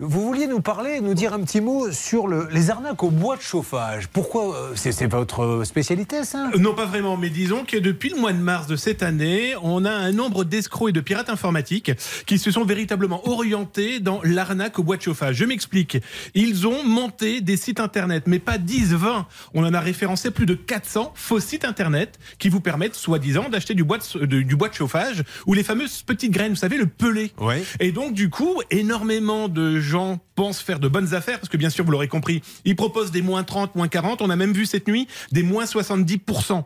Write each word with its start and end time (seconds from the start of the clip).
nous 0.00 0.60
parler, 0.60 1.00
nous 1.00 1.14
dire 1.14 1.34
un 1.34 1.40
petit 1.40 1.60
mot 1.60 1.92
sur 1.92 2.26
le, 2.26 2.48
les 2.50 2.70
arnaques 2.70 3.02
au 3.02 3.10
bois 3.10 3.36
de 3.36 3.42
chauffage 3.42 4.08
Pourquoi 4.08 4.56
euh, 4.56 4.72
C'est 4.74 5.06
votre 5.06 5.62
spécialité, 5.64 6.24
ça? 6.24 6.50
Non, 6.58 6.74
pas 6.74 6.86
vraiment, 6.86 7.16
mais 7.16 7.28
disons 7.28 7.64
que 7.64 7.76
depuis 7.76 8.08
le 8.08 8.16
mois 8.16 8.32
de 8.32 8.38
mars 8.38 8.66
de 8.66 8.76
cette 8.76 9.02
année, 9.02 9.54
on 9.62 9.84
a 9.84 9.90
un 9.90 10.12
nombre 10.12 10.44
d'escrocs 10.44 10.88
et 10.88 10.92
de 10.92 11.00
pirates 11.00 11.28
informatiques 11.28 11.92
qui 12.26 12.38
se 12.38 12.50
sont 12.50 12.64
véritablement 12.64 13.28
orientés 13.28 14.00
dans 14.00 14.20
l'arnaque 14.24 14.78
au 14.78 14.82
bois 14.82 14.96
de 14.96 15.02
chauffage. 15.02 15.36
Je 15.36 15.44
m'explique. 15.44 15.98
Ils 16.34 16.66
ont 16.66 16.82
monté 16.84 17.40
des 17.40 17.56
sites 17.56 17.80
internet, 17.80 18.24
mais 18.26 18.38
pas 18.38 18.58
10, 18.58 18.94
20. 18.94 19.26
On 19.54 19.64
en 19.64 19.74
a 19.74 19.80
référencé 19.80 20.30
plus 20.30 20.46
de 20.46 20.54
400 20.54 21.12
faux 21.14 21.40
sites 21.40 21.64
internet 21.64 22.18
qui 22.38 22.48
vous 22.48 22.60
permettent, 22.60 22.94
soi-disant, 22.94 23.48
d'acheter 23.50 23.74
du 23.74 23.84
bois 23.84 23.98
de, 24.14 24.40
du 24.40 24.56
bois 24.56 24.68
de 24.68 24.74
chauffage 24.74 25.22
ou 25.46 25.52
les 25.52 25.62
fameuses 25.62 26.02
petites 26.02 26.32
graines, 26.32 26.52
vous 26.52 26.56
savez, 26.56 26.78
le 26.78 26.86
pelé. 26.86 27.32
Et 27.78 27.92
donc, 27.92 28.14
du 28.14 28.30
coup, 28.30 28.62
énormément 28.70 29.48
de 29.48 29.78
gens 29.90 30.20
pensent 30.34 30.60
faire 30.62 30.80
de 30.80 30.88
bonnes 30.88 31.14
affaires 31.14 31.38
parce 31.38 31.48
que, 31.48 31.56
bien 31.56 31.70
sûr, 31.70 31.84
vous 31.84 31.90
l'aurez 31.90 32.08
compris, 32.08 32.40
ils 32.64 32.76
proposent 32.76 33.10
des 33.10 33.22
moins 33.22 33.44
30, 33.44 33.74
moins 33.74 33.88
40. 33.88 34.22
On 34.22 34.30
a 34.30 34.36
même 34.36 34.52
vu 34.52 34.64
cette 34.64 34.88
nuit 34.88 35.06
des 35.32 35.42
moins 35.42 35.64
70%. 35.64 36.64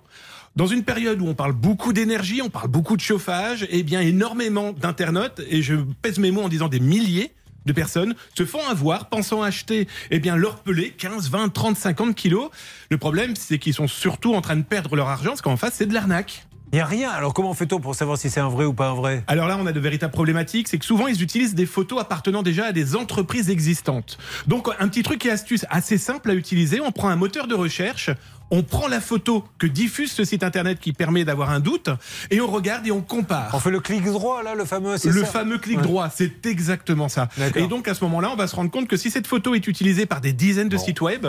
Dans 0.56 0.66
une 0.68 0.84
période 0.84 1.20
où 1.20 1.26
on 1.26 1.34
parle 1.34 1.52
beaucoup 1.52 1.92
d'énergie, 1.92 2.40
on 2.40 2.50
parle 2.50 2.68
beaucoup 2.68 2.96
de 2.96 3.00
chauffage, 3.00 3.64
et 3.64 3.78
eh 3.78 3.82
bien 3.82 4.00
énormément 4.00 4.72
d'internautes, 4.72 5.40
et 5.48 5.62
je 5.62 5.74
pèse 6.00 6.18
mes 6.18 6.30
mots 6.30 6.42
en 6.42 6.48
disant 6.48 6.68
des 6.68 6.78
milliers, 6.78 7.32
de 7.66 7.72
personnes 7.72 8.14
se 8.36 8.44
font 8.44 8.64
avoir 8.68 9.08
pensant 9.08 9.42
acheter 9.42 9.88
eh 10.10 10.20
bien, 10.20 10.36
leur 10.36 10.56
pelé 10.56 10.90
15, 10.90 11.30
20, 11.30 11.48
30, 11.48 11.76
50 11.76 12.14
kilos. 12.14 12.50
Le 12.90 12.98
problème, 12.98 13.34
c'est 13.36 13.58
qu'ils 13.58 13.74
sont 13.74 13.88
surtout 13.88 14.34
en 14.34 14.42
train 14.42 14.56
de 14.56 14.62
perdre 14.62 14.96
leur 14.96 15.08
argent 15.08 15.30
parce 15.30 15.42
qu'en 15.42 15.56
face, 15.56 15.74
c'est 15.74 15.86
de 15.86 15.94
l'arnaque. 15.94 16.46
Il 16.74 16.78
n'y 16.78 16.82
a 16.82 16.86
rien. 16.86 17.10
Alors 17.10 17.32
comment 17.34 17.54
fait-on 17.54 17.78
pour 17.78 17.94
savoir 17.94 18.18
si 18.18 18.30
c'est 18.30 18.40
un 18.40 18.48
vrai 18.48 18.64
ou 18.64 18.72
pas 18.72 18.88
un 18.88 18.94
vrai? 18.94 19.22
Alors 19.28 19.46
là, 19.46 19.56
on 19.60 19.64
a 19.64 19.70
de 19.70 19.78
véritables 19.78 20.12
problématiques. 20.12 20.66
C'est 20.66 20.76
que 20.76 20.84
souvent, 20.84 21.06
ils 21.06 21.22
utilisent 21.22 21.54
des 21.54 21.66
photos 21.66 22.00
appartenant 22.00 22.42
déjà 22.42 22.64
à 22.64 22.72
des 22.72 22.96
entreprises 22.96 23.48
existantes. 23.48 24.18
Donc, 24.48 24.66
un 24.80 24.88
petit 24.88 25.04
truc 25.04 25.24
et 25.24 25.30
astuce 25.30 25.64
assez 25.70 25.98
simple 25.98 26.32
à 26.32 26.34
utiliser. 26.34 26.80
On 26.80 26.90
prend 26.90 27.10
un 27.10 27.14
moteur 27.14 27.46
de 27.46 27.54
recherche, 27.54 28.10
on 28.50 28.62
prend 28.62 28.88
la 28.88 29.00
photo 29.00 29.44
que 29.58 29.66
diffuse 29.66 30.12
ce 30.12 30.24
site 30.24 30.42
internet 30.42 30.78
qui 30.78 30.92
permet 30.92 31.24
d'avoir 31.24 31.50
un 31.50 31.60
doute 31.60 31.90
et 32.30 32.40
on 32.40 32.46
regarde 32.46 32.86
et 32.86 32.90
on 32.90 33.00
compare. 33.00 33.50
On 33.52 33.58
fait 33.58 33.70
le 33.70 33.80
clic 33.80 34.04
droit 34.04 34.42
là, 34.42 34.54
le 34.54 34.64
fameux. 34.64 34.96
Le 35.04 35.24
fameux 35.24 35.58
clic 35.58 35.80
droit, 35.80 36.10
c'est 36.14 36.46
exactement 36.46 37.08
ça. 37.08 37.28
Et 37.56 37.66
donc 37.66 37.88
à 37.88 37.94
ce 37.94 38.04
moment-là, 38.04 38.30
on 38.32 38.36
va 38.36 38.46
se 38.46 38.56
rendre 38.56 38.70
compte 38.70 38.88
que 38.88 38.96
si 38.96 39.10
cette 39.10 39.26
photo 39.26 39.54
est 39.54 39.66
utilisée 39.66 40.06
par 40.06 40.20
des 40.20 40.32
dizaines 40.32 40.68
de 40.68 40.76
sites 40.76 41.00
web, 41.00 41.26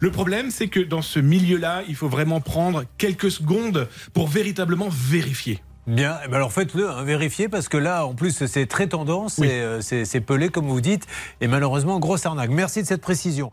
le 0.00 0.10
problème 0.10 0.50
c'est 0.50 0.68
que 0.68 0.80
dans 0.80 1.02
ce 1.02 1.18
milieu-là, 1.18 1.82
il 1.88 1.96
faut 1.96 2.08
vraiment 2.08 2.40
prendre 2.40 2.84
quelques 2.98 3.30
secondes 3.30 3.88
pour 4.12 4.28
véritablement 4.28 4.88
vérifier. 4.90 5.60
Bien, 5.88 6.18
eh 6.24 6.28
ben 6.28 6.36
alors 6.36 6.52
faites-le, 6.52 6.88
hein, 6.88 7.02
vérifiez, 7.02 7.48
parce 7.48 7.68
que 7.68 7.76
là, 7.76 8.06
en 8.06 8.14
plus, 8.14 8.46
c'est 8.46 8.66
très 8.66 8.86
tendance, 8.86 9.40
euh, 9.42 9.80
c'est 9.80 10.20
pelé, 10.20 10.48
comme 10.48 10.68
vous 10.68 10.80
dites, 10.80 11.08
et 11.40 11.48
malheureusement, 11.48 11.98
grosse 11.98 12.24
arnaque. 12.24 12.50
Merci 12.50 12.82
de 12.82 12.86
cette 12.86 13.00
précision. 13.00 13.50